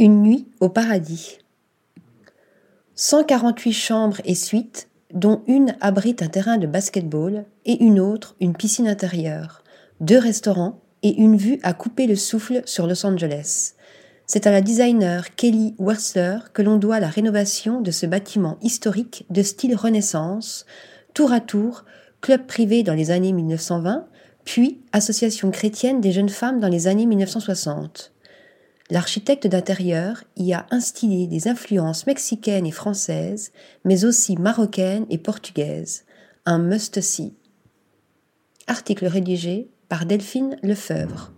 Une 0.00 0.22
nuit 0.22 0.48
au 0.60 0.70
paradis. 0.70 1.36
148 2.94 3.72
chambres 3.74 4.22
et 4.24 4.34
suites, 4.34 4.88
dont 5.12 5.42
une 5.46 5.76
abrite 5.82 6.22
un 6.22 6.28
terrain 6.28 6.56
de 6.56 6.66
basket-ball 6.66 7.44
et 7.66 7.84
une 7.84 8.00
autre 8.00 8.34
une 8.40 8.54
piscine 8.54 8.88
intérieure, 8.88 9.62
deux 10.00 10.16
restaurants 10.16 10.80
et 11.02 11.14
une 11.18 11.36
vue 11.36 11.60
à 11.62 11.74
couper 11.74 12.06
le 12.06 12.16
souffle 12.16 12.62
sur 12.64 12.86
Los 12.86 13.04
Angeles. 13.04 13.74
C'est 14.26 14.46
à 14.46 14.50
la 14.50 14.62
designer 14.62 15.34
Kelly 15.34 15.74
Wersler 15.78 16.38
que 16.54 16.62
l'on 16.62 16.78
doit 16.78 16.98
la 16.98 17.08
rénovation 17.08 17.82
de 17.82 17.90
ce 17.90 18.06
bâtiment 18.06 18.56
historique 18.62 19.26
de 19.28 19.42
style 19.42 19.76
Renaissance, 19.76 20.64
tour 21.12 21.30
à 21.30 21.40
tour, 21.40 21.84
club 22.22 22.46
privé 22.46 22.82
dans 22.82 22.94
les 22.94 23.10
années 23.10 23.34
1920, 23.34 24.06
puis 24.46 24.80
association 24.94 25.50
chrétienne 25.50 26.00
des 26.00 26.12
jeunes 26.12 26.30
femmes 26.30 26.58
dans 26.58 26.68
les 26.68 26.86
années 26.86 27.04
1960. 27.04 28.14
L'architecte 28.90 29.46
d'intérieur 29.46 30.24
y 30.36 30.52
a 30.52 30.66
instillé 30.70 31.28
des 31.28 31.46
influences 31.46 32.06
mexicaines 32.06 32.66
et 32.66 32.72
françaises, 32.72 33.52
mais 33.84 34.04
aussi 34.04 34.36
marocaines 34.36 35.06
et 35.10 35.18
portugaises. 35.18 36.04
Un 36.44 36.58
must-see. 36.58 37.34
Article 38.66 39.06
rédigé 39.06 39.70
par 39.88 40.06
Delphine 40.06 40.56
Lefebvre. 40.62 41.32